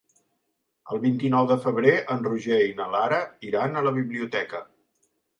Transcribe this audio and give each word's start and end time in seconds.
El 0.93 0.99
vint-i-nou 1.01 1.49
de 1.51 1.57
febrer 1.65 1.91
en 2.15 2.23
Roger 2.27 2.57
i 2.69 2.73
na 2.79 2.87
Lara 2.93 3.19
iran 3.49 3.75
a 3.75 3.83
la 3.89 3.93
biblioteca. 3.99 4.63